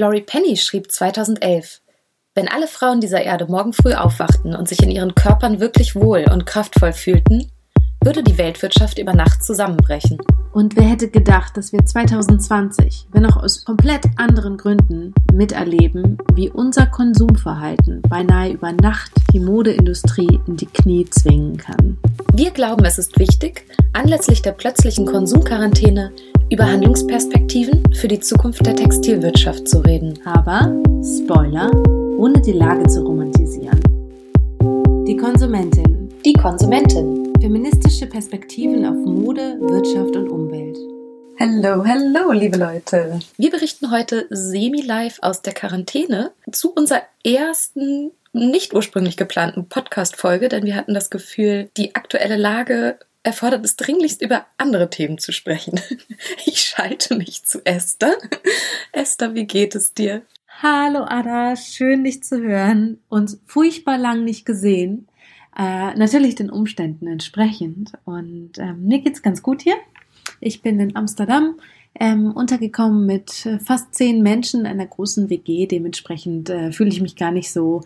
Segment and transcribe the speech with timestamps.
[0.00, 1.82] Laurie Penny schrieb 2011,
[2.34, 6.24] wenn alle Frauen dieser Erde morgen früh aufwachten und sich in ihren Körpern wirklich wohl
[6.32, 7.52] und kraftvoll fühlten,
[8.02, 10.16] würde die Weltwirtschaft über Nacht zusammenbrechen.
[10.52, 16.50] Und wer hätte gedacht, dass wir 2020, wenn auch aus komplett anderen Gründen, miterleben, wie
[16.50, 21.98] unser Konsumverhalten beinahe über Nacht die Modeindustrie in die Knie zwingen kann?
[22.34, 26.10] Wir glauben, es ist wichtig, anlässlich der plötzlichen Konsumquarantäne
[26.50, 30.18] über Handlungsperspektiven für die Zukunft der Textilwirtschaft zu reden.
[30.24, 30.74] Aber,
[31.04, 31.70] Spoiler,
[32.18, 33.78] ohne die Lage zu romantisieren.
[35.06, 36.08] Die Konsumentin.
[36.24, 37.29] Die Konsumentin.
[37.40, 40.76] Feministische Perspektiven auf Mode, Wirtschaft und Umwelt.
[41.40, 43.20] Hallo, hallo, liebe Leute.
[43.38, 50.64] Wir berichten heute semi-live aus der Quarantäne zu unserer ersten nicht ursprünglich geplanten Podcast-Folge, denn
[50.64, 55.80] wir hatten das Gefühl, die aktuelle Lage erfordert es dringlichst, über andere Themen zu sprechen.
[56.44, 58.16] Ich schalte mich zu Esther.
[58.92, 60.22] Esther, wie geht es dir?
[60.62, 62.98] Hallo Ada, schön dich zu hören.
[63.08, 65.08] Uns furchtbar lang nicht gesehen.
[65.56, 67.92] Äh, natürlich den Umständen entsprechend.
[68.04, 69.76] Und ähm, mir geht's ganz gut hier.
[70.40, 71.56] Ich bin in Amsterdam
[71.98, 75.66] ähm, untergekommen mit fast zehn Menschen in einer großen WG.
[75.66, 77.82] Dementsprechend äh, fühle ich mich gar nicht so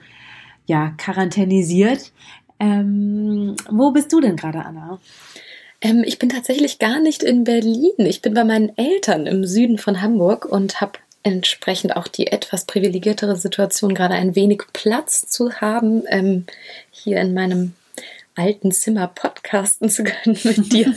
[0.66, 2.12] ja quarantänisiert.
[2.60, 5.00] Ähm, wo bist du denn gerade, Anna?
[5.80, 7.92] Ähm, ich bin tatsächlich gar nicht in Berlin.
[7.98, 12.66] Ich bin bei meinen Eltern im Süden von Hamburg und habe entsprechend auch die etwas
[12.66, 16.46] privilegiertere Situation, gerade ein wenig Platz zu haben, ähm,
[16.90, 17.72] hier in meinem
[18.36, 20.94] alten Zimmer podcasten zu können mit dir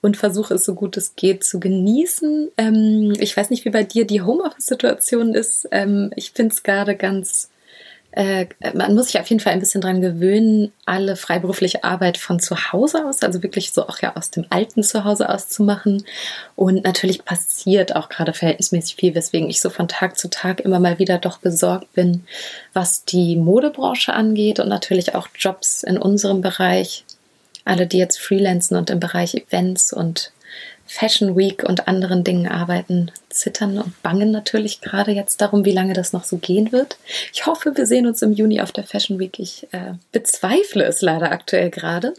[0.00, 2.50] und versuche es so gut es geht zu genießen.
[2.56, 5.68] Ähm, ich weiß nicht, wie bei dir die Homeoffice-Situation ist.
[5.70, 7.50] Ähm, ich finde es gerade ganz
[8.18, 12.40] äh, man muss sich auf jeden Fall ein bisschen dran gewöhnen, alle freiberufliche Arbeit von
[12.40, 16.02] zu Hause aus, also wirklich so auch ja aus dem alten Zuhause aus zu machen.
[16.56, 20.80] Und natürlich passiert auch gerade verhältnismäßig viel, weswegen ich so von Tag zu Tag immer
[20.80, 22.24] mal wieder doch besorgt bin,
[22.72, 27.04] was die Modebranche angeht und natürlich auch Jobs in unserem Bereich.
[27.64, 30.32] Alle, die jetzt freelancen und im Bereich Events und
[30.88, 35.92] Fashion Week und anderen Dingen arbeiten, zittern und bangen natürlich gerade jetzt darum, wie lange
[35.92, 36.98] das noch so gehen wird.
[37.32, 39.38] Ich hoffe, wir sehen uns im Juni auf der Fashion Week.
[39.38, 42.14] Ich äh, bezweifle es leider aktuell gerade.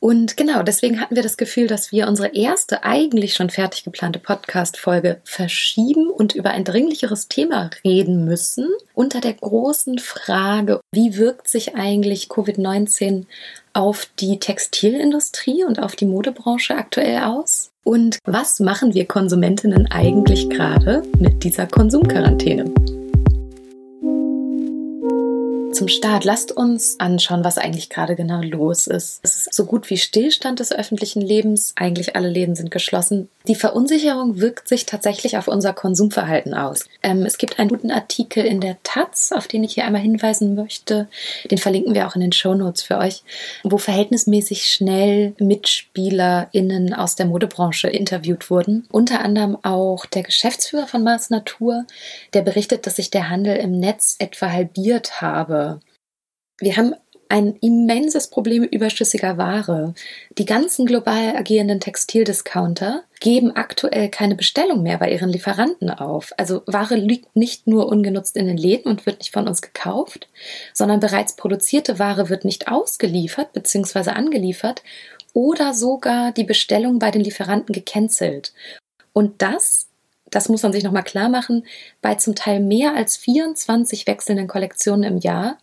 [0.00, 4.18] Und genau, deswegen hatten wir das Gefühl, dass wir unsere erste eigentlich schon fertig geplante
[4.18, 8.68] Podcast-Folge verschieben und über ein dringlicheres Thema reden müssen.
[8.94, 13.26] Unter der großen Frage, wie wirkt sich eigentlich Covid-19
[13.72, 17.70] auf die Textilindustrie und auf die Modebranche aktuell aus?
[17.84, 22.72] Und was machen wir Konsumentinnen eigentlich gerade mit dieser Konsumquarantäne?
[25.74, 29.18] Zum Start lasst uns anschauen, was eigentlich gerade genau los ist.
[29.24, 31.72] Es ist so gut wie Stillstand des öffentlichen Lebens.
[31.74, 33.28] Eigentlich alle Läden sind geschlossen.
[33.48, 36.84] Die Verunsicherung wirkt sich tatsächlich auf unser Konsumverhalten aus.
[37.02, 40.54] Ähm, es gibt einen guten Artikel in der Taz, auf den ich hier einmal hinweisen
[40.54, 41.08] möchte.
[41.50, 43.24] Den verlinken wir auch in den Show Notes für euch,
[43.64, 48.86] wo verhältnismäßig schnell MitspielerInnen aus der Modebranche interviewt wurden.
[48.92, 51.84] Unter anderem auch der Geschäftsführer von Mars Natur,
[52.32, 55.73] der berichtet, dass sich der Handel im Netz etwa halbiert habe
[56.60, 56.94] wir haben
[57.28, 59.94] ein immenses Problem überschüssiger Ware.
[60.38, 66.32] Die ganzen global agierenden Textildiscounter geben aktuell keine Bestellung mehr bei ihren Lieferanten auf.
[66.36, 70.28] Also Ware liegt nicht nur ungenutzt in den Läden und wird nicht von uns gekauft,
[70.72, 74.10] sondern bereits produzierte Ware wird nicht ausgeliefert bzw.
[74.10, 74.82] angeliefert
[75.32, 78.52] oder sogar die Bestellung bei den Lieferanten gecancelt.
[79.12, 79.88] Und das
[80.34, 81.64] das muss man sich nochmal klar machen,
[82.02, 85.58] bei zum Teil mehr als 24 wechselnden Kollektionen im Jahr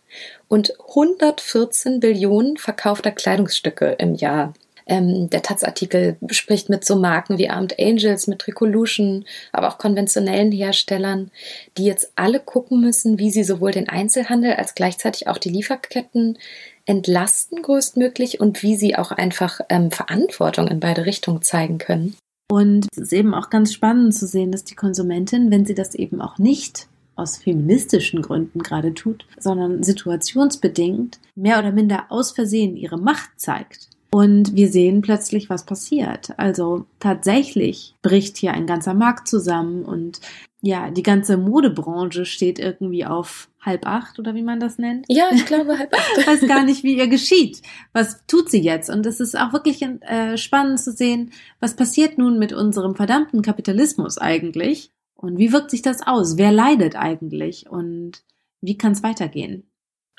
[0.48, 4.54] und 114 Billionen verkaufter Kleidungsstücke im Jahr.
[4.86, 10.50] Ähm, der Taz-Artikel spricht mit so Marken wie Armed Angels, mit Tricolution, aber auch konventionellen
[10.50, 11.30] Herstellern,
[11.76, 16.38] die jetzt alle gucken müssen, wie sie sowohl den Einzelhandel als gleichzeitig auch die Lieferketten
[16.84, 22.16] entlasten größtmöglich und wie sie auch einfach ähm, Verantwortung in beide Richtungen zeigen können.
[22.52, 25.94] Und es ist eben auch ganz spannend zu sehen, dass die Konsumentin, wenn sie das
[25.94, 32.76] eben auch nicht aus feministischen Gründen gerade tut, sondern situationsbedingt mehr oder minder aus Versehen
[32.76, 33.88] ihre Macht zeigt.
[34.10, 36.38] Und wir sehen plötzlich, was passiert.
[36.38, 40.20] Also tatsächlich bricht hier ein ganzer Markt zusammen und
[40.64, 45.06] ja, die ganze Modebranche steht irgendwie auf halb acht oder wie man das nennt.
[45.08, 46.18] Ja, ich glaube halb acht.
[46.18, 47.62] Ich weiß gar nicht, wie ihr geschieht.
[47.92, 48.88] Was tut sie jetzt?
[48.88, 53.42] Und es ist auch wirklich äh, spannend zu sehen, was passiert nun mit unserem verdammten
[53.42, 54.92] Kapitalismus eigentlich?
[55.16, 56.36] Und wie wirkt sich das aus?
[56.38, 57.68] Wer leidet eigentlich?
[57.68, 58.22] Und
[58.60, 59.64] wie kann es weitergehen?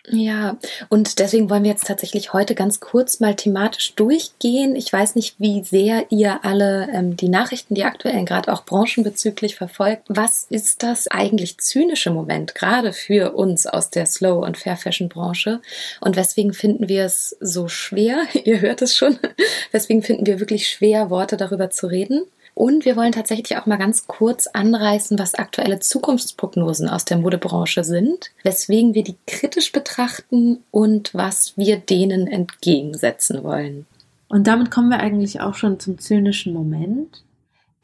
[0.09, 0.57] Ja,
[0.89, 4.75] und deswegen wollen wir jetzt tatsächlich heute ganz kurz mal thematisch durchgehen.
[4.75, 9.55] Ich weiß nicht, wie sehr ihr alle ähm, die Nachrichten, die aktuellen, gerade auch branchenbezüglich
[9.55, 10.03] verfolgt.
[10.09, 15.07] Was ist das eigentlich zynische Moment, gerade für uns aus der Slow- und Fair Fashion
[15.07, 15.61] Branche?
[16.01, 18.23] Und weswegen finden wir es so schwer?
[18.43, 19.17] ihr hört es schon.
[19.71, 22.25] Weswegen finden wir wirklich schwer, Worte darüber zu reden?
[22.55, 27.83] Und wir wollen tatsächlich auch mal ganz kurz anreißen, was aktuelle Zukunftsprognosen aus der Modebranche
[27.83, 33.87] sind, weswegen wir die kritisch betrachten und was wir denen entgegensetzen wollen.
[34.29, 37.23] Und damit kommen wir eigentlich auch schon zum zynischen Moment.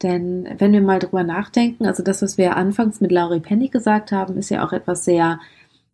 [0.02, 4.12] Denn wenn wir mal drüber nachdenken, also das, was wir anfangs mit Laurie Penny gesagt
[4.12, 5.40] haben, ist ja auch etwas sehr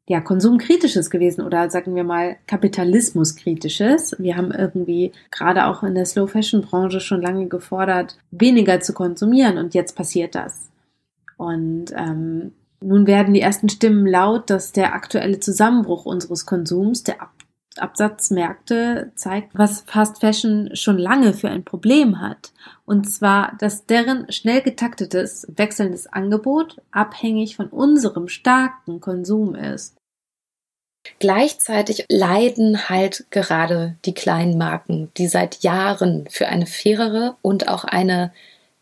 [0.09, 4.15] ja, konsumkritisches gewesen oder sagen wir mal kapitalismuskritisches.
[4.19, 8.93] Wir haben irgendwie gerade auch in der Slow Fashion Branche schon lange gefordert, weniger zu
[8.93, 10.69] konsumieren und jetzt passiert das.
[11.37, 17.21] Und ähm, nun werden die ersten Stimmen laut, dass der aktuelle Zusammenbruch unseres Konsums, der
[17.79, 22.53] Absatzmärkte zeigt, was Fast Fashion schon lange für ein Problem hat.
[22.85, 29.97] Und zwar, dass deren schnell getaktetes, wechselndes Angebot abhängig von unserem starken Konsum ist.
[31.19, 37.85] Gleichzeitig leiden halt gerade die kleinen Marken, die seit Jahren für eine fairere und auch
[37.85, 38.33] eine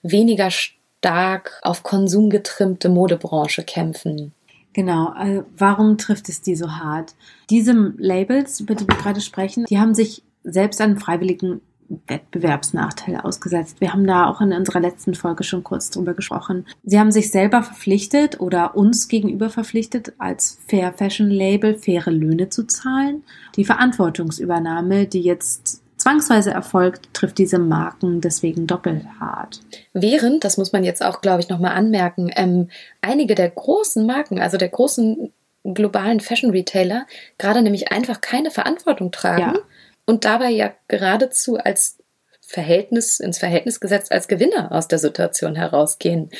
[0.03, 4.33] weniger stark auf Konsum getrimmte Modebranche kämpfen.
[4.75, 7.15] Genau, also warum trifft es die so hart?
[7.49, 11.63] Diese Labels, über die wir gerade sprechen, die haben sich selbst an freiwilligen
[12.09, 13.81] Wettbewerbsnachteile ausgesetzt.
[13.81, 16.67] Wir haben da auch in unserer letzten Folge schon kurz drüber gesprochen.
[16.83, 22.49] Sie haben sich selber verpflichtet oder uns gegenüber verpflichtet, als Fair Fashion Label faire Löhne
[22.49, 23.23] zu zahlen.
[23.57, 29.61] Die Verantwortungsübernahme, die jetzt zwangsweise erfolgt, trifft diese Marken deswegen doppelt hart.
[29.93, 32.69] Während, das muss man jetzt auch, glaube ich, nochmal anmerken, ähm,
[33.01, 35.33] einige der großen Marken, also der großen
[35.65, 37.07] globalen Fashion Retailer,
[37.39, 39.55] gerade nämlich einfach keine Verantwortung tragen.
[39.55, 39.61] Ja
[40.07, 41.99] und dabei ja geradezu als
[42.41, 46.31] Verhältnis, ins Verhältnis gesetzt als Gewinner aus der Situation herausgehen.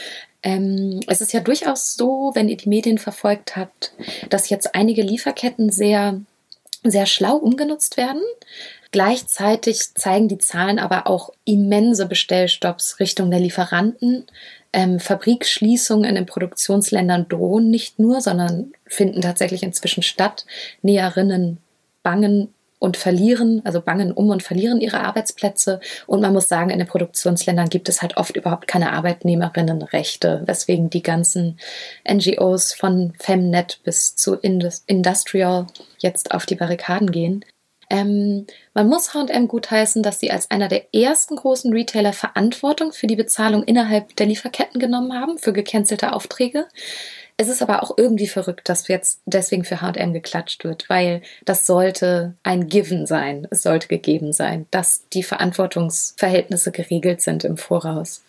[0.43, 3.95] Ähm, es ist ja durchaus so, wenn ihr die Medien verfolgt habt,
[4.29, 6.21] dass jetzt einige Lieferketten sehr,
[6.83, 8.21] sehr schlau umgenutzt werden.
[8.95, 14.25] Gleichzeitig zeigen die Zahlen aber auch immense Bestellstopps Richtung der Lieferanten.
[14.73, 20.47] Ähm, Fabrikschließungen in den Produktionsländern drohen nicht nur, sondern finden tatsächlich inzwischen statt.
[20.83, 21.59] Näherinnen
[22.05, 25.81] bangen und verlieren, also bangen um und verlieren ihre Arbeitsplätze.
[26.07, 30.89] Und man muss sagen, in den Produktionsländern gibt es halt oft überhaupt keine Arbeitnehmerinnenrechte, weswegen
[30.89, 31.59] die ganzen
[32.09, 35.67] NGOs von Femnet bis zu Industrial
[35.99, 37.45] jetzt auf die Barrikaden gehen.
[37.95, 43.07] Ähm, man muss H&M gutheißen, dass sie als einer der ersten großen Retailer Verantwortung für
[43.07, 46.67] die Bezahlung innerhalb der Lieferketten genommen haben, für gecancelte Aufträge.
[47.37, 51.67] Es ist aber auch irgendwie verrückt, dass jetzt deswegen für H&M geklatscht wird, weil das
[51.67, 53.47] sollte ein Given sein.
[53.51, 58.23] Es sollte gegeben sein, dass die Verantwortungsverhältnisse geregelt sind im Voraus.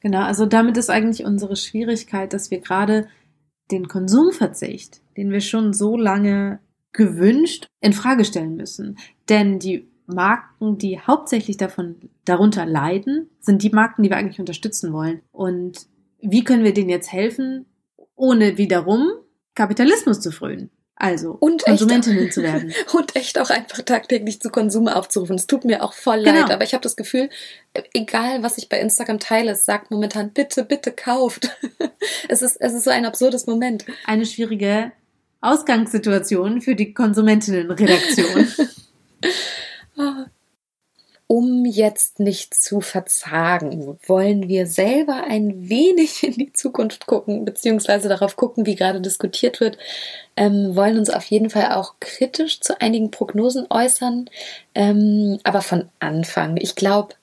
[0.00, 3.08] Genau, also damit ist eigentlich unsere Schwierigkeit, dass wir gerade
[3.70, 6.58] den Konsumverzicht, den wir schon so lange
[6.92, 8.98] gewünscht, in Frage stellen müssen.
[9.28, 14.92] Denn die Marken, die hauptsächlich davon darunter leiden, sind die Marken, die wir eigentlich unterstützen
[14.92, 15.20] wollen.
[15.32, 15.86] Und
[16.20, 17.66] wie können wir denen jetzt helfen?
[18.18, 19.12] ohne wiederum
[19.54, 20.70] Kapitalismus zu frönen.
[21.00, 22.72] Also und Konsumentinnen echt, zu werden.
[22.92, 25.36] Und echt auch einfach tagtäglich zu Konsum aufzurufen.
[25.36, 26.40] Es tut mir auch voll genau.
[26.40, 27.30] leid, aber ich habe das Gefühl,
[27.94, 31.56] egal was ich bei Instagram teile, es sagt momentan, bitte, bitte kauft.
[32.28, 33.84] es, ist, es ist so ein absurdes Moment.
[34.06, 34.90] Eine schwierige
[35.40, 38.48] Ausgangssituation für die Konsumentinnenredaktion.
[41.28, 48.08] um jetzt nicht zu verzagen, wollen wir selber ein wenig in die Zukunft gucken, beziehungsweise
[48.08, 49.76] darauf gucken, wie gerade diskutiert wird,
[50.36, 54.30] ähm, wollen uns auf jeden Fall auch kritisch zu einigen Prognosen äußern,
[54.74, 56.56] ähm, aber von Anfang.
[56.56, 57.14] Ich glaube,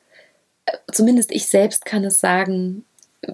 [0.67, 2.85] äh, zumindest ich selbst kann es sagen,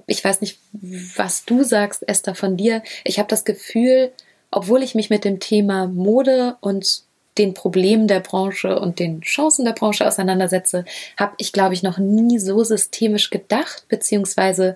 [0.08, 2.82] ich weiß nicht, was du sagst, Esther, von dir.
[3.04, 4.14] Ich habe das Gefühl,
[4.52, 7.04] obwohl ich mich mit dem Thema Mode und
[7.38, 10.86] den Problemen der Branche und den Chancen der Branche auseinandersetze,
[11.18, 14.76] habe ich, glaube ich, noch nie so systemisch gedacht, beziehungsweise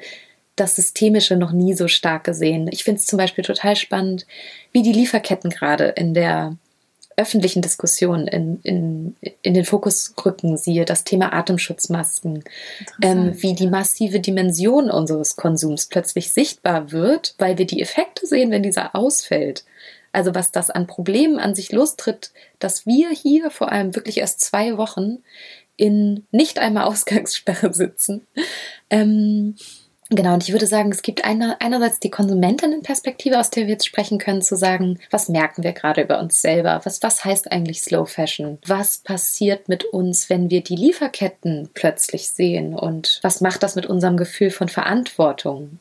[0.55, 2.69] das Systemische noch nie so stark gesehen.
[2.71, 4.25] Ich finde es zum Beispiel total spannend,
[4.71, 6.55] wie die Lieferketten gerade in der
[7.17, 12.43] öffentlichen Diskussion in, in, in den Fokus rücken, siehe das Thema Atemschutzmasken,
[13.01, 18.51] ähm, wie die massive Dimension unseres Konsums plötzlich sichtbar wird, weil wir die Effekte sehen,
[18.51, 19.63] wenn dieser ausfällt.
[20.11, 24.41] Also was das an Problemen an sich lostritt, dass wir hier vor allem wirklich erst
[24.41, 25.17] zwei Wochen
[25.77, 28.25] in nicht einmal Ausgangssperre sitzen.
[28.89, 29.55] Ähm,
[30.15, 33.85] Genau, und ich würde sagen, es gibt eine, einerseits die Konsumentinnenperspektive, aus der wir jetzt
[33.85, 36.79] sprechen können, zu sagen, was merken wir gerade über uns selber?
[36.85, 38.57] Was, was heißt eigentlich Slow Fashion?
[38.65, 42.75] Was passiert mit uns, wenn wir die Lieferketten plötzlich sehen?
[42.75, 45.79] Und was macht das mit unserem Gefühl von Verantwortung?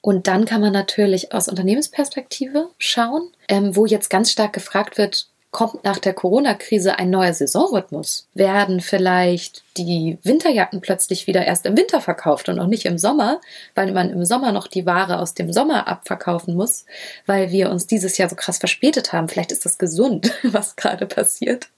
[0.00, 5.28] Und dann kann man natürlich aus Unternehmensperspektive schauen, ähm, wo jetzt ganz stark gefragt wird,
[5.50, 8.28] kommt nach der Corona-Krise ein neuer Saisonrhythmus?
[8.34, 13.40] Werden vielleicht die Winterjacken plötzlich wieder erst im Winter verkauft und auch nicht im Sommer,
[13.74, 16.86] weil man im Sommer noch die Ware aus dem Sommer abverkaufen muss,
[17.26, 19.28] weil wir uns dieses Jahr so krass verspätet haben.
[19.28, 21.68] Vielleicht ist das gesund, was gerade passiert.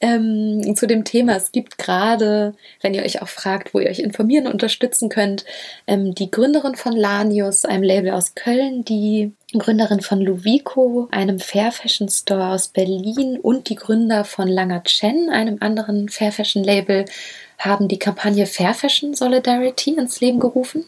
[0.00, 4.00] Ähm, zu dem Thema, es gibt gerade, wenn ihr euch auch fragt, wo ihr euch
[4.00, 5.44] informieren und unterstützen könnt,
[5.86, 11.72] ähm, die Gründerin von Lanius, einem Label aus Köln, die Gründerin von Luvico, einem Fair
[11.72, 17.04] Fashion Store aus Berlin und die Gründer von Langer Chen, einem anderen Fair Fashion Label,
[17.58, 20.84] haben die Kampagne Fair Fashion Solidarity ins Leben gerufen,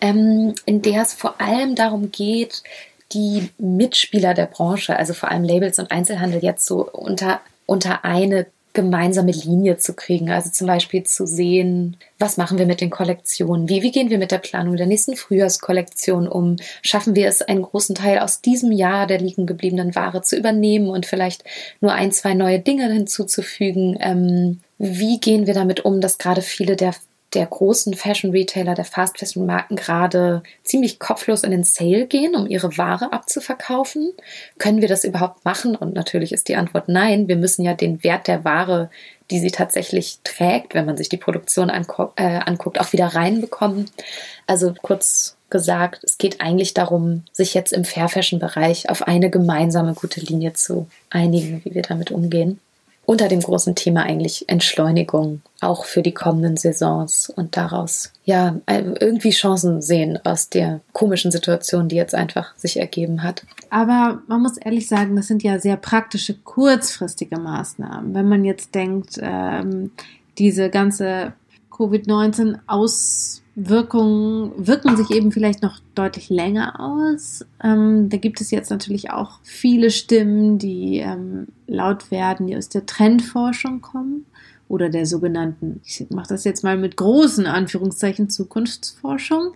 [0.00, 2.62] ähm, in der es vor allem darum geht,
[3.12, 8.46] die Mitspieler der Branche, also vor allem Labels und Einzelhandel, jetzt so unter, unter eine
[8.72, 10.30] gemeinsame Linie zu kriegen.
[10.30, 13.68] Also zum Beispiel zu sehen, was machen wir mit den Kollektionen?
[13.68, 16.56] Wie, wie gehen wir mit der Planung der nächsten Frühjahrskollektion um?
[16.80, 20.88] Schaffen wir es, einen großen Teil aus diesem Jahr der liegen gebliebenen Ware zu übernehmen
[20.88, 21.44] und vielleicht
[21.80, 23.98] nur ein, zwei neue Dinge hinzuzufügen?
[24.00, 26.94] Ähm, wie gehen wir damit um, dass gerade viele der
[27.34, 33.12] der großen Fashion-Retailer, der Fast-Fashion-Marken gerade ziemlich kopflos in den Sale gehen, um ihre Ware
[33.12, 34.12] abzuverkaufen?
[34.58, 35.74] Können wir das überhaupt machen?
[35.74, 37.28] Und natürlich ist die Antwort nein.
[37.28, 38.90] Wir müssen ja den Wert der Ware,
[39.30, 41.72] die sie tatsächlich trägt, wenn man sich die Produktion äh,
[42.22, 43.90] anguckt, auch wieder reinbekommen.
[44.46, 50.20] Also kurz gesagt, es geht eigentlich darum, sich jetzt im Fair-Fashion-Bereich auf eine gemeinsame gute
[50.20, 52.60] Linie zu einigen, wie wir damit umgehen
[53.04, 59.30] unter dem großen Thema eigentlich Entschleunigung, auch für die kommenden Saisons und daraus ja irgendwie
[59.30, 63.44] Chancen sehen aus der komischen Situation, die jetzt einfach sich ergeben hat.
[63.70, 68.14] Aber man muss ehrlich sagen, das sind ja sehr praktische, kurzfristige Maßnahmen.
[68.14, 69.90] Wenn man jetzt denkt, ähm,
[70.38, 71.34] diese ganze
[71.82, 77.44] Covid-19 aus Wirkungen wirken sich eben vielleicht noch deutlich länger aus.
[77.62, 82.70] Ähm, da gibt es jetzt natürlich auch viele Stimmen, die ähm, laut werden, die aus
[82.70, 84.24] der Trendforschung kommen
[84.68, 89.54] oder der sogenannten, ich mache das jetzt mal mit großen Anführungszeichen, Zukunftsforschung,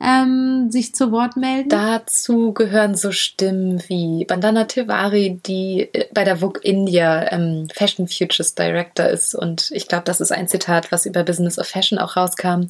[0.00, 1.68] ähm, sich zu Wort melden?
[1.68, 8.08] Dazu gehören so Stimmen wie Bandana Tiwari, die äh, bei der Vogue India ähm, Fashion
[8.08, 9.34] Futures Director ist.
[9.34, 12.66] Und ich glaube, das ist ein Zitat, was über Business of Fashion auch rauskam.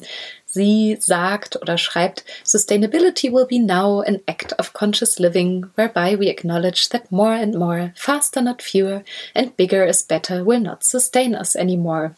[0.49, 6.29] Sie sagt oder schreibt, Sustainability will be now an act of conscious living, whereby we
[6.29, 9.03] acknowledge that more and more, faster not fewer,
[9.35, 12.15] and bigger is better will not sustain us anymore.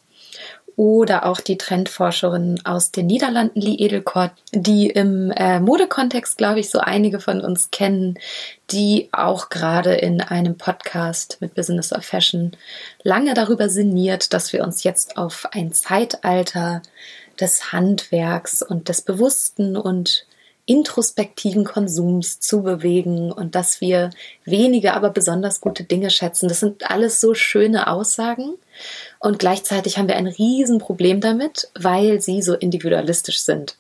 [0.76, 6.70] Oder auch die Trendforscherin aus den Niederlanden, Lee Edelkort, die im äh, Modekontext, glaube ich,
[6.70, 8.18] so einige von uns kennen,
[8.72, 12.56] die auch gerade in einem Podcast mit Business of Fashion
[13.04, 16.82] lange darüber sinniert, dass wir uns jetzt auf ein Zeitalter
[17.39, 20.25] des Handwerks und des bewussten und
[20.69, 24.12] introspektiven Konsums zu bewegen und dass wir
[24.46, 26.48] wenige, aber besonders gute Dinge schätzen.
[26.48, 28.53] Das sind alles so schöne Aussagen.
[29.19, 33.77] Und gleichzeitig haben wir ein Riesenproblem damit, weil sie so individualistisch sind.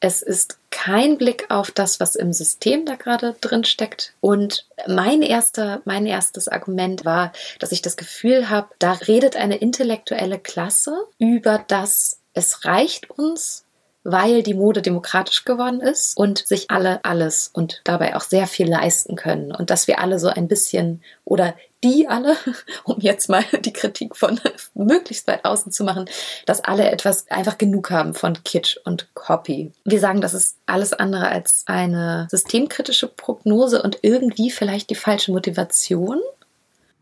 [0.00, 4.12] Es ist kein Blick auf das, was im System da gerade drin steckt.
[4.20, 9.56] Und mein erster, mein erstes Argument war, dass ich das Gefühl habe, da redet eine
[9.56, 13.64] intellektuelle Klasse über das, es reicht uns,
[14.04, 18.68] weil die Mode demokratisch geworden ist und sich alle alles und dabei auch sehr viel
[18.68, 22.36] leisten können und dass wir alle so ein bisschen oder die alle,
[22.84, 24.38] um jetzt mal die Kritik von
[24.74, 26.04] möglichst weit außen zu machen,
[26.44, 29.72] dass alle etwas einfach genug haben von Kitsch und Copy.
[29.84, 35.32] Wir sagen, das ist alles andere als eine systemkritische Prognose und irgendwie vielleicht die falsche
[35.32, 36.20] Motivation.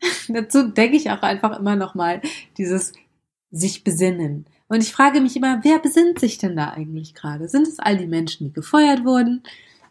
[0.28, 2.20] Dazu denke ich auch einfach immer noch mal
[2.58, 2.92] dieses
[3.50, 4.46] sich besinnen.
[4.72, 7.46] Und ich frage mich immer, wer besinnt sich denn da eigentlich gerade?
[7.46, 9.42] Sind es all die Menschen, die gefeuert wurden?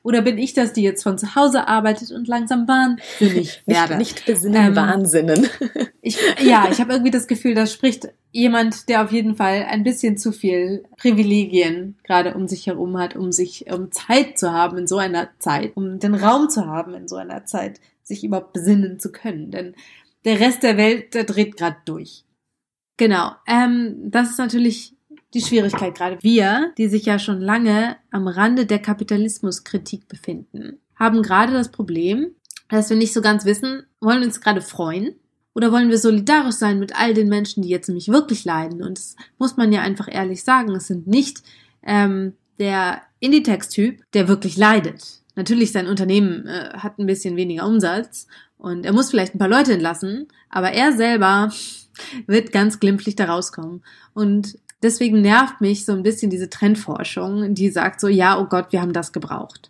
[0.01, 3.97] Oder bin ich das, die jetzt von zu Hause arbeitet und langsam wahnsinnig werde?
[3.97, 5.47] Nicht, nicht besinnen, ähm, wahnsinnen.
[6.03, 9.83] Ich, ja, ich habe irgendwie das Gefühl, da spricht jemand, der auf jeden Fall ein
[9.83, 14.79] bisschen zu viel Privilegien gerade um sich herum hat, um sich, um Zeit zu haben
[14.79, 18.51] in so einer Zeit, um den Raum zu haben in so einer Zeit, sich überhaupt
[18.51, 19.51] besinnen zu können.
[19.51, 19.75] Denn
[20.25, 22.23] der Rest der Welt, der dreht gerade durch.
[22.97, 23.31] Genau.
[23.47, 24.95] Ähm, das ist natürlich
[25.33, 26.17] die Schwierigkeit gerade.
[26.21, 32.31] Wir, die sich ja schon lange am Rande der Kapitalismuskritik befinden, haben gerade das Problem,
[32.69, 35.15] dass wir nicht so ganz wissen, wollen wir uns gerade freuen
[35.53, 38.83] oder wollen wir solidarisch sein mit all den Menschen, die jetzt nämlich wirklich leiden?
[38.83, 40.75] Und das muss man ja einfach ehrlich sagen.
[40.75, 41.43] Es sind nicht
[41.83, 45.21] ähm, der Inditex-Typ, der wirklich leidet.
[45.35, 49.47] Natürlich, sein Unternehmen äh, hat ein bisschen weniger Umsatz und er muss vielleicht ein paar
[49.47, 51.51] Leute entlassen, aber er selber
[52.27, 53.83] wird ganz glimpflich da rauskommen.
[54.13, 58.71] Und deswegen nervt mich so ein bisschen diese Trendforschung, die sagt so, ja, oh Gott,
[58.71, 59.69] wir haben das gebraucht.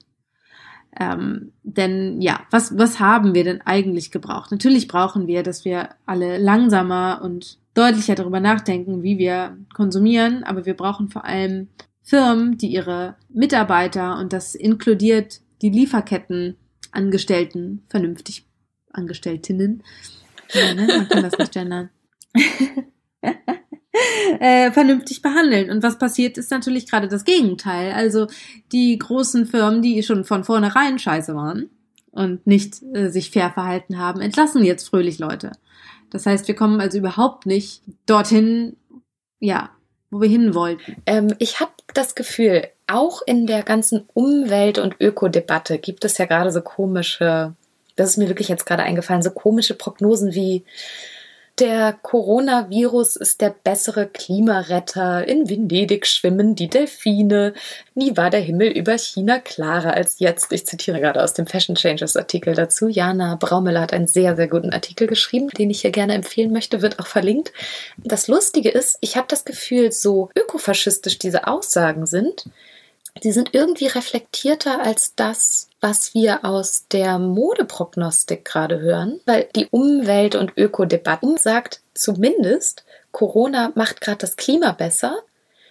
[1.00, 4.51] Ähm, denn ja, was, was haben wir denn eigentlich gebraucht?
[4.51, 10.66] Natürlich brauchen wir, dass wir alle langsamer und deutlicher darüber nachdenken, wie wir konsumieren, aber
[10.66, 11.70] wir brauchen vor allem
[12.04, 18.46] Firmen, die ihre Mitarbeiter und das inkludiert die Lieferkettenangestellten vernünftig
[18.92, 19.84] Angestelltinnen,
[20.51, 20.86] ja, ne?
[20.86, 21.90] man kann das nicht gendern,
[24.40, 25.70] äh, vernünftig behandeln.
[25.70, 27.94] Und was passiert, ist natürlich gerade das Gegenteil.
[27.94, 28.28] Also
[28.72, 31.70] die großen Firmen, die schon von vornherein scheiße waren
[32.12, 35.52] und nicht äh, sich fair verhalten haben, entlassen jetzt fröhlich Leute.
[36.10, 38.76] Das heißt, wir kommen also überhaupt nicht dorthin,
[39.40, 39.72] ja,
[40.10, 40.98] wo wir hin wollten.
[41.06, 46.26] Ähm, ich habe das Gefühl, auch in der ganzen Umwelt- und Ökodebatte gibt es ja
[46.26, 47.56] gerade so komische,
[47.96, 50.66] das ist mir wirklich jetzt gerade eingefallen, so komische Prognosen wie
[51.60, 55.27] der Coronavirus ist der bessere Klimaretter.
[55.27, 57.53] In Venedig schwimmen die Delfine.
[57.93, 60.51] Nie war der Himmel über China klarer als jetzt.
[60.51, 62.88] Ich zitiere gerade aus dem Fashion Changes Artikel dazu.
[62.88, 66.81] Jana Braumüller hat einen sehr, sehr guten Artikel geschrieben, den ich hier gerne empfehlen möchte,
[66.81, 67.51] wird auch verlinkt.
[67.98, 72.46] Das Lustige ist, ich habe das Gefühl, so ökofaschistisch diese Aussagen sind,
[73.24, 79.68] die sind irgendwie reflektierter als das, was wir aus der Modeprognostik gerade hören, weil die
[79.68, 85.20] Umwelt- und Ökodebatte sagt zumindest, Corona macht gerade das Klima besser.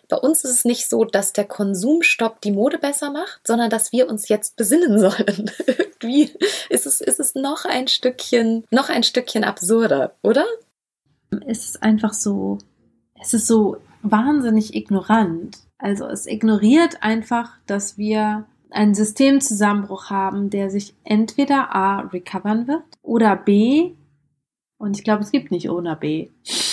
[0.09, 3.93] Bei uns ist es nicht so, dass der Konsumstopp die Mode besser macht, sondern dass
[3.93, 5.51] wir uns jetzt besinnen sollen.
[5.67, 6.33] Irgendwie
[6.69, 10.45] ist es, ist es noch ein Stückchen, noch ein Stückchen absurder, oder?
[11.47, 12.59] Es ist einfach so,
[13.21, 15.59] es ist so wahnsinnig ignorant.
[15.81, 22.85] Also es ignoriert einfach, dass wir einen Systemzusammenbruch haben, der sich entweder A recovern wird
[23.03, 23.93] oder B,
[24.81, 26.29] und ich glaube, es gibt nicht ohne B.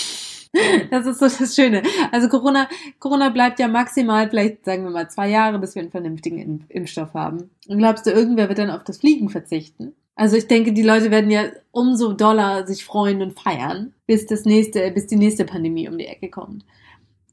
[0.90, 1.82] Das ist so das Schöne.
[2.10, 5.90] Also Corona, Corona bleibt ja maximal, vielleicht sagen wir mal zwei Jahre, bis wir einen
[5.90, 7.50] vernünftigen Impfstoff haben.
[7.68, 9.92] Und glaubst du, irgendwer wird dann auf das Fliegen verzichten?
[10.14, 14.46] Also ich denke, die Leute werden ja umso doller sich freuen und feiern, bis das
[14.46, 16.64] nächste, bis die nächste Pandemie um die Ecke kommt.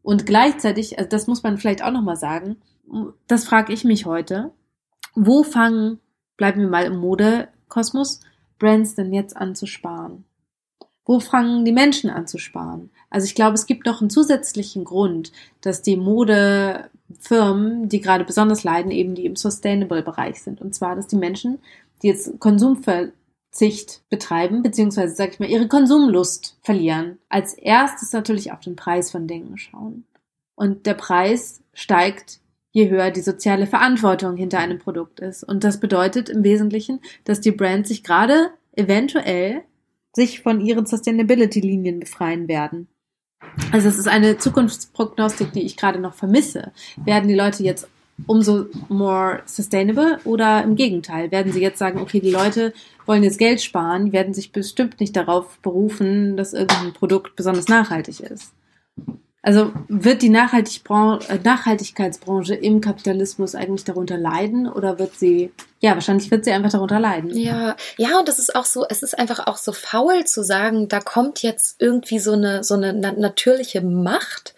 [0.05, 2.57] Und gleichzeitig, also das muss man vielleicht auch nochmal sagen,
[3.25, 4.51] das frage ich mich heute,
[5.15, 5.99] wo fangen,
[6.37, 8.19] bleiben wir mal im Modekosmos,
[8.59, 10.23] Brands denn jetzt an zu sparen?
[11.05, 12.91] Wo fangen die Menschen an zu sparen?
[13.09, 18.63] Also ich glaube, es gibt noch einen zusätzlichen Grund, dass die Modefirmen, die gerade besonders
[18.63, 20.61] leiden, eben die im Sustainable-Bereich sind.
[20.61, 21.57] Und zwar, dass die Menschen,
[22.03, 23.07] die jetzt Konsumver
[23.55, 27.19] Verzicht betreiben, beziehungsweise, sag ich mal, ihre Konsumlust verlieren.
[27.29, 30.03] Als erstes natürlich auf den Preis von Dingen schauen.
[30.55, 32.41] Und der Preis steigt,
[32.71, 35.45] je höher die soziale Verantwortung hinter einem Produkt ist.
[35.45, 39.63] Und das bedeutet im Wesentlichen, dass die Brands sich gerade eventuell
[40.13, 42.89] sich von ihren Sustainability-Linien befreien werden.
[43.71, 46.73] Also es ist eine Zukunftsprognostik, die ich gerade noch vermisse.
[46.97, 47.87] Werden die Leute jetzt
[48.27, 52.73] umso more sustainable oder im Gegenteil, werden sie jetzt sagen, okay, die Leute
[53.05, 58.21] wollen jetzt Geld sparen, werden sich bestimmt nicht darauf berufen, dass irgendein Produkt besonders nachhaltig
[58.21, 58.53] ist.
[59.45, 65.51] Also wird die äh, Nachhaltigkeitsbranche im Kapitalismus eigentlich darunter leiden oder wird sie,
[65.81, 67.29] ja, wahrscheinlich wird sie einfach darunter leiden.
[67.37, 70.87] Ja, ja, und das ist auch so, es ist einfach auch so faul zu sagen,
[70.87, 74.55] da kommt jetzt irgendwie so eine, so eine natürliche Macht,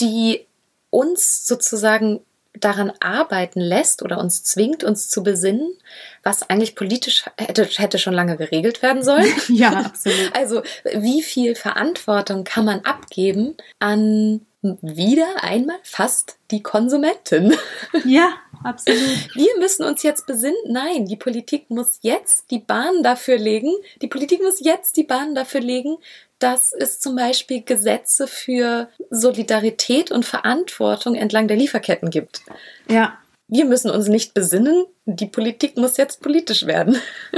[0.00, 0.44] die
[0.90, 2.18] uns sozusagen
[2.60, 5.76] daran arbeiten lässt oder uns zwingt, uns zu besinnen,
[6.22, 9.26] was eigentlich politisch hätte, hätte schon lange geregelt werden sollen.
[9.48, 10.34] ja, absolut.
[10.34, 10.62] Also
[10.94, 17.54] wie viel Verantwortung kann man abgeben an wieder einmal fast die Konsumentin?
[18.04, 19.34] Ja, absolut.
[19.34, 20.56] Wir müssen uns jetzt besinnen.
[20.66, 23.72] Nein, die Politik muss jetzt die Bahn dafür legen.
[24.02, 25.96] Die Politik muss jetzt die Bahn dafür legen,
[26.38, 32.42] dass es zum Beispiel Gesetze für Solidarität und Verantwortung entlang der Lieferketten gibt.
[32.88, 33.18] Ja.
[33.46, 36.96] Wir müssen uns nicht besinnen, die Politik muss jetzt politisch werden.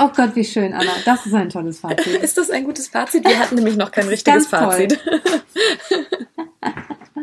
[0.00, 0.92] Oh Gott, wie schön, Anna.
[1.04, 2.22] Das ist ein tolles Fazit.
[2.22, 3.24] Ist das ein gutes Fazit?
[3.24, 4.96] Wir hatten nämlich noch kein richtiges Fazit.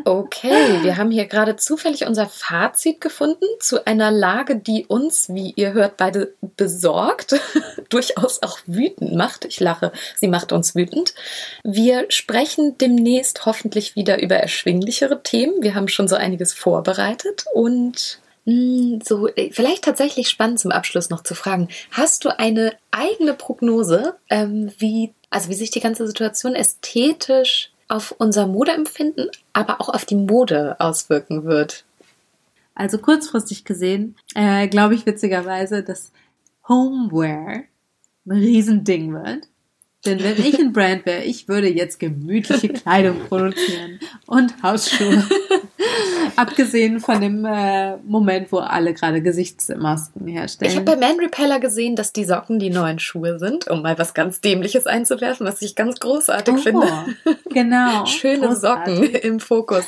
[0.06, 5.52] Okay, wir haben hier gerade zufällig unser Fazit gefunden zu einer Lage, die uns, wie
[5.56, 7.34] ihr hört, beide besorgt,
[7.88, 9.46] durchaus auch wütend macht.
[9.46, 11.12] Ich lache, sie macht uns wütend.
[11.64, 15.60] Wir sprechen demnächst hoffentlich wieder über erschwinglichere Themen.
[15.60, 21.10] Wir haben schon so einiges vorbereitet und hm, so, äh, vielleicht tatsächlich spannend zum Abschluss
[21.10, 21.66] noch zu fragen.
[21.90, 28.14] Hast du eine eigene Prognose, ähm, wie, also wie sich die ganze Situation ästhetisch auf
[28.18, 31.84] unser Modeempfinden, aber auch auf die Mode auswirken wird.
[32.74, 36.12] also kurzfristig gesehen, äh, glaube ich witzigerweise, dass
[36.68, 37.64] Homeware
[38.26, 39.48] ein Riesending wird.
[40.04, 45.24] Denn wenn ich ein Brand wäre, ich würde jetzt gemütliche Kleidung produzieren und Hausschuhe.
[46.36, 50.70] Abgesehen von dem äh, Moment, wo alle gerade Gesichtsmasken herstellen.
[50.70, 53.98] Ich habe bei Man Repeller gesehen, dass die Socken die neuen Schuhe sind, um mal
[53.98, 56.88] was ganz Dämliches einzuwerfen, was ich ganz großartig Oh, finde.
[57.50, 58.06] Genau.
[58.06, 58.96] Schöne Großartig.
[58.96, 59.84] Socken im Fokus.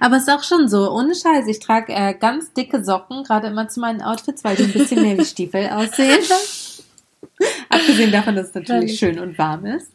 [0.00, 3.48] Aber es ist auch schon so, ohne Scheiß, ich trage äh, ganz dicke Socken, gerade
[3.48, 6.18] immer zu meinen Outfits, weil die ein bisschen mehr wie Stiefel aussehen.
[7.70, 9.90] Abgesehen davon, dass es natürlich schön und warm ist.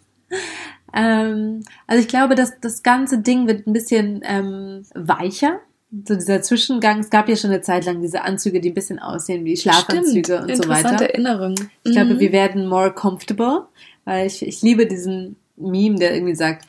[0.96, 5.60] Ähm, also ich glaube, dass das ganze Ding wird ein bisschen ähm, weicher.
[6.08, 7.00] So dieser Zwischengang.
[7.00, 10.38] Es gab ja schon eine Zeit lang diese Anzüge, die ein bisschen aussehen wie Schlafanzüge
[10.42, 11.06] und so Interessante weiter.
[11.10, 11.56] Erinnerung.
[11.84, 12.20] Ich glaube, Mhm.
[12.20, 13.68] wir werden more comfortable,
[14.04, 16.66] weil ich, ich liebe diesen Meme, der irgendwie sagt,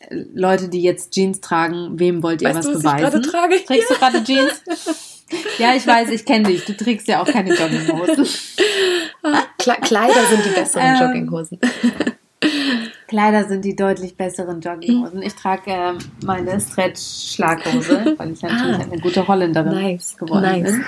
[0.00, 3.22] äh, Leute, die jetzt Jeans tragen, wem wollt ihr Weißt was du, was ich beweisen?
[3.22, 3.64] gerade trage?
[3.64, 4.62] Trägst du gerade Jeans?
[5.58, 6.64] ja, ich weiß, ich kenne dich.
[6.64, 8.26] Du trägst ja auch keine Jogginghosen.
[9.58, 11.58] Kle Kleider sind die besseren Ähm, Jogginghosen.
[13.14, 15.22] Kleider sind die deutlich besseren Jogginghosen.
[15.22, 18.82] Ich trage ähm, meine Stretch-Schlaghose, weil ich natürlich Ah.
[18.90, 20.62] eine gute Holländerin Nice, geworden nice.
[20.72, 20.84] bin.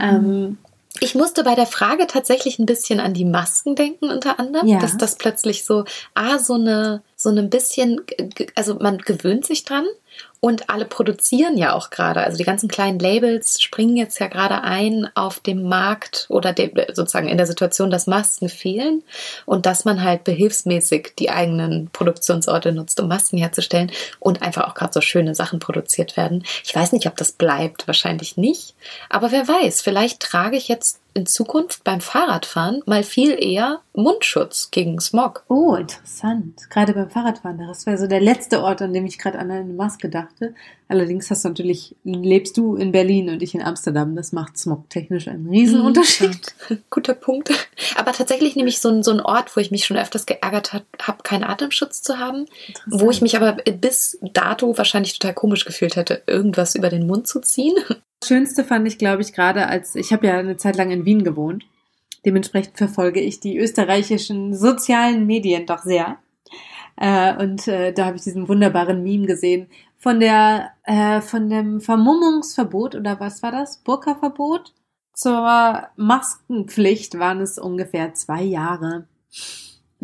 [0.00, 0.58] Ähm,
[1.00, 4.78] Ich musste bei der Frage tatsächlich ein bisschen an die Masken denken, unter anderem, Ja.
[4.78, 8.00] dass das plötzlich so, ah, so eine, so ein bisschen,
[8.54, 9.84] also man gewöhnt sich dran
[10.44, 12.22] und alle produzieren ja auch gerade.
[12.22, 16.72] Also die ganzen kleinen Labels springen jetzt ja gerade ein auf dem Markt oder dem,
[16.92, 19.02] sozusagen in der Situation, dass Masken fehlen
[19.46, 24.74] und dass man halt behilfsmäßig die eigenen Produktionsorte nutzt, um Masken herzustellen und einfach auch
[24.74, 26.44] gerade so schöne Sachen produziert werden.
[26.62, 28.74] Ich weiß nicht, ob das bleibt, wahrscheinlich nicht.
[29.08, 34.70] Aber wer weiß, vielleicht trage ich jetzt in Zukunft beim Fahrradfahren mal viel eher Mundschutz
[34.72, 35.44] gegen Smog.
[35.48, 36.68] oh, interessant.
[36.70, 37.58] Gerade beim Fahrradfahren.
[37.58, 40.54] Das wäre so der letzte Ort, an dem ich gerade an eine Maske dachte.
[40.88, 44.16] Allerdings hast du natürlich, lebst du in Berlin und ich in Amsterdam.
[44.16, 46.54] Das macht smogtechnisch einen riesen Unterschied.
[46.68, 46.78] Mhm.
[46.90, 47.50] Guter Punkt.
[47.96, 50.84] Aber tatsächlich nämlich so ein, so ein Ort, wo ich mich schon öfters geärgert habe,
[51.00, 52.46] hab, keinen Atemschutz zu haben,
[52.86, 57.28] wo ich mich aber bis dato wahrscheinlich total komisch gefühlt hätte, irgendwas über den Mund
[57.28, 57.76] zu ziehen.
[58.26, 61.24] Schönste fand ich, glaube ich, gerade als ich habe ja eine Zeit lang in Wien
[61.24, 61.64] gewohnt.
[62.24, 66.18] Dementsprechend verfolge ich die österreichischen sozialen Medien doch sehr.
[66.96, 71.80] Äh, und äh, da habe ich diesen wunderbaren Meme gesehen von der äh, von dem
[71.80, 73.78] Vermummungsverbot oder was war das?
[73.78, 74.72] Burka-Verbot
[75.12, 79.06] zur Maskenpflicht waren es ungefähr zwei Jahre.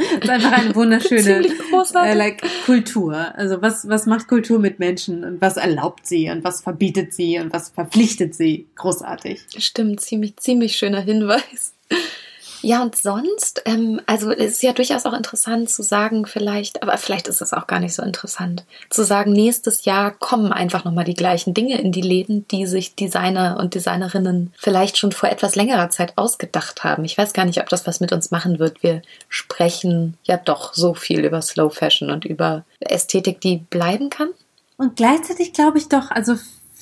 [0.01, 1.45] Das ist einfach eine wunderschöne
[1.95, 3.15] äh, like Kultur.
[3.37, 7.39] Also was, was macht Kultur mit Menschen und was erlaubt sie und was verbietet sie
[7.39, 8.69] und was verpflichtet sie?
[8.77, 9.43] Großartig.
[9.59, 11.75] Stimmt, ziemlich, ziemlich schöner Hinweis.
[12.63, 16.97] Ja, und sonst, ähm, also es ist ja durchaus auch interessant zu sagen, vielleicht, aber
[16.99, 21.05] vielleicht ist es auch gar nicht so interessant, zu sagen, nächstes Jahr kommen einfach nochmal
[21.05, 25.55] die gleichen Dinge in die Läden, die sich Designer und Designerinnen vielleicht schon vor etwas
[25.55, 27.05] längerer Zeit ausgedacht haben.
[27.05, 28.83] Ich weiß gar nicht, ob das was mit uns machen wird.
[28.83, 34.29] Wir sprechen ja doch so viel über Slow Fashion und über Ästhetik, die bleiben kann.
[34.77, 36.37] Und gleichzeitig glaube ich doch, also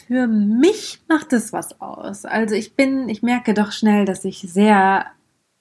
[0.08, 2.24] für mich macht es was aus.
[2.24, 5.04] Also ich bin, ich merke doch schnell, dass ich sehr,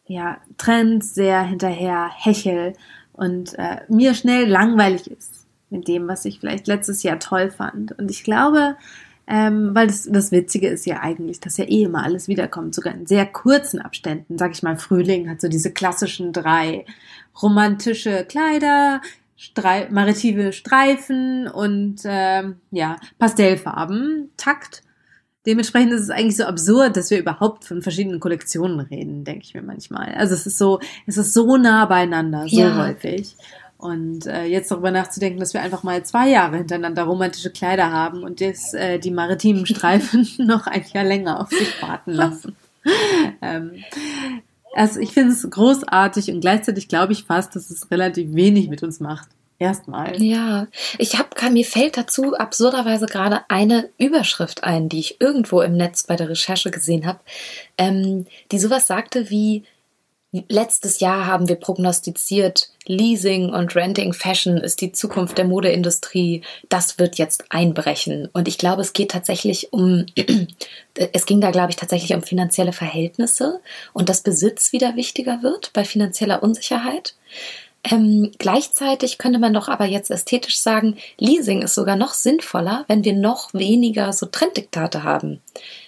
[0.08, 2.74] ja, Trends sehr hinterher hechel
[3.13, 7.98] und äh, mir schnell langweilig ist mit dem, was ich vielleicht letztes Jahr toll fand.
[8.00, 8.78] Und ich glaube,
[9.28, 12.93] ähm, weil das, das Witzige ist ja eigentlich, dass ja eh immer alles wiederkommt, sogar
[12.93, 14.38] in sehr kurzen Abständen.
[14.38, 16.86] Sag ich mal, Frühling hat so diese klassischen drei
[17.41, 19.02] romantische Kleider,
[19.36, 24.82] Strei maritime Streifen und ähm, ja, Pastellfarben, Takt.
[25.47, 29.53] Dementsprechend ist es eigentlich so absurd, dass wir überhaupt von verschiedenen Kollektionen reden, denke ich
[29.53, 30.13] mir manchmal.
[30.15, 32.75] Also es ist so, es ist so nah beieinander, so Ja.
[32.77, 33.33] häufig.
[33.77, 38.23] Und äh, jetzt darüber nachzudenken, dass wir einfach mal zwei Jahre hintereinander romantische Kleider haben
[38.23, 42.57] und das, äh, die maritimen Streifen noch ein Jahr länger auf sich warten lassen.
[43.41, 43.71] ähm,
[44.75, 48.83] also ich finde es großartig und gleichzeitig glaube ich fast, dass es relativ wenig mit
[48.83, 49.29] uns macht.
[49.60, 50.22] Erstmal.
[50.22, 50.67] Ja,
[51.00, 56.04] ich habe mir fällt dazu absurderweise gerade eine Überschrift ein, die ich irgendwo im Netz
[56.04, 57.20] bei der Recherche gesehen habe,
[57.78, 59.63] ähm, die sowas sagte wie
[60.50, 66.41] letztes Jahr haben wir prognostiziert, Leasing und Renting Fashion ist die Zukunft der Modeindustrie.
[66.70, 68.30] Das wird jetzt einbrechen.
[68.34, 70.06] Und ich glaube, es geht tatsächlich um,
[70.96, 73.62] es ging da, glaube ich, tatsächlich um finanzielle Verhältnisse
[73.93, 77.15] und dass Besitz wieder wichtiger wird bei finanzieller Unsicherheit.
[77.89, 83.04] Ähm, gleichzeitig könnte man doch aber jetzt ästhetisch sagen, Leasing ist sogar noch sinnvoller, wenn
[83.04, 85.41] wir noch weniger so Trenddiktate haben.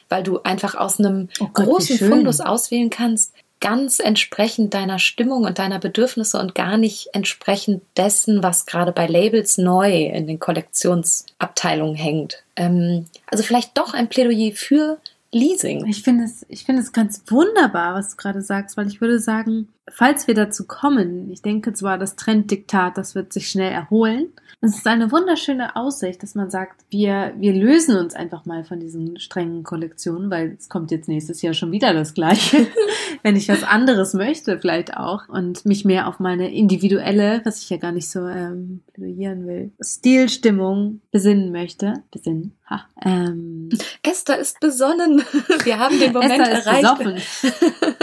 [0.07, 1.97] Weil du einfach aus einem Oh Gott, großen.
[1.97, 8.41] Fundus auswählen kannst, ganz entsprechend deiner Stimmung und deiner Bedürfnisse und gar nicht entsprechend dessen,
[8.41, 12.43] was gerade bei Labels neu in den Kollektionsabteilungen hängt.
[12.55, 14.99] Ähm, also vielleicht doch ein Plädoyer für
[15.31, 15.85] Leasing.
[15.87, 19.19] Ich finde es, ich finde es ganz wunderbar, was du gerade sagst, weil ich würde
[19.19, 24.29] sagen, falls wir dazu kommen, ich denke zwar, das Trenddiktat, das wird sich schnell erholen.
[24.61, 28.79] Es ist eine wunderschöne Aussicht, dass man sagt, wir, wir lösen uns einfach mal von
[28.79, 32.67] diesen strengen Kollektionen, weil es kommt jetzt nächstes Jahr schon wieder das Gleiche.
[33.23, 37.69] Wenn ich was anderes möchte, vielleicht auch, und mich mehr auf meine individuelle, was ich
[37.69, 41.93] ja gar nicht so ähm, plädieren will, Stilstimmung besinnen möchte.
[42.11, 42.55] Besinnen.
[42.69, 42.85] Ha.
[43.03, 43.69] Ähm,
[44.03, 45.23] Esther ist besonnen.
[45.63, 47.27] Wir haben den Moment Esther erreicht.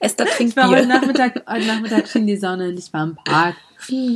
[0.00, 0.78] Esther trinkt ich war Bier.
[0.78, 3.56] Heute Nachmittag, heute Nachmittag schien die Sonne und ich war im Park.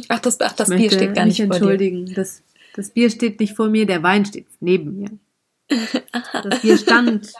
[0.09, 2.07] Ach, das, ach, das Bier steht gar nicht vor entschuldigen.
[2.07, 2.15] dir.
[2.15, 2.43] Das,
[2.75, 5.11] das Bier steht nicht vor mir, der Wein steht neben mir.
[6.43, 7.33] Das Bier stand,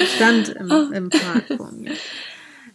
[0.00, 0.92] stand im, oh.
[0.92, 1.92] im Park vor mir.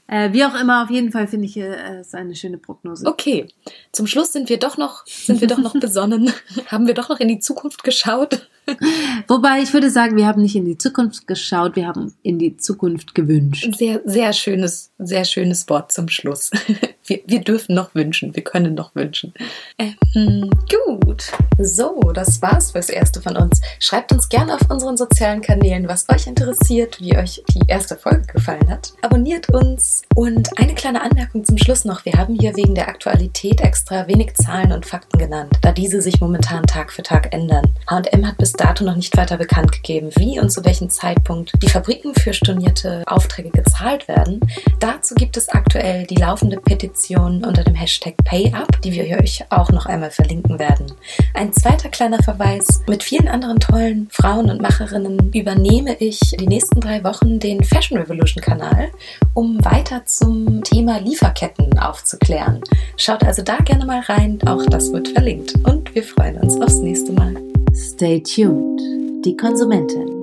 [0.07, 3.05] Äh, wie auch immer, auf jeden Fall finde ich äh, es eine schöne Prognose.
[3.07, 3.47] Okay,
[3.93, 6.33] zum Schluss sind wir doch noch, sind wir doch noch besonnen.
[6.67, 8.49] haben wir doch noch in die Zukunft geschaut.
[9.27, 12.57] Wobei ich würde sagen, wir haben nicht in die Zukunft geschaut, wir haben in die
[12.57, 13.73] Zukunft gewünscht.
[13.75, 16.51] Sehr, sehr schönes, sehr schönes Wort zum Schluss.
[17.07, 19.33] Wir, wir dürfen noch wünschen, wir können noch wünschen.
[19.79, 23.59] Ähm, gut, so, das war's fürs Erste von uns.
[23.79, 28.27] Schreibt uns gerne auf unseren sozialen Kanälen, was euch interessiert, wie euch die erste Folge
[28.33, 28.93] gefallen hat.
[29.01, 32.05] Abonniert uns und eine kleine Anmerkung zum Schluss noch.
[32.05, 36.21] Wir haben hier wegen der Aktualität extra wenig Zahlen und Fakten genannt, da diese sich
[36.21, 37.73] momentan Tag für Tag ändern.
[37.89, 41.69] H&M hat bis dato noch nicht weiter bekannt gegeben, wie und zu welchem Zeitpunkt die
[41.69, 44.39] Fabriken für stornierte Aufträge gezahlt werden.
[44.79, 49.71] Dazu gibt es aktuell die laufende Petition unter dem Hashtag PayUp, die wir euch auch
[49.71, 50.91] noch einmal verlinken werden.
[51.33, 52.81] Ein zweiter kleiner Verweis.
[52.87, 57.97] Mit vielen anderen tollen Frauen und Macherinnen übernehme ich die nächsten drei Wochen den Fashion
[57.97, 58.91] Revolution Kanal,
[59.33, 62.61] um weiter zum Thema Lieferketten aufzuklären.
[62.97, 65.55] Schaut also da gerne mal rein, auch das wird verlinkt.
[65.63, 67.35] Und wir freuen uns aufs nächste Mal.
[67.73, 68.81] Stay tuned.
[69.23, 70.20] Die Konsumentin.